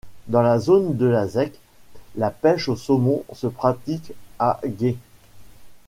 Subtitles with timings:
[0.29, 1.59] Dans la zone de la zec,
[2.15, 4.97] la pêche au saumon se pratique à gué.